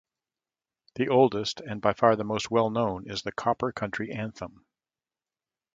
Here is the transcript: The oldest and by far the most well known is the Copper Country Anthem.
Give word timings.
The 0.95 1.09
oldest 1.09 1.59
and 1.61 1.79
by 1.79 1.93
far 1.93 2.15
the 2.15 2.23
most 2.23 2.49
well 2.49 2.71
known 2.71 3.07
is 3.07 3.21
the 3.21 3.31
Copper 3.31 3.71
Country 3.71 4.11
Anthem. 4.11 4.65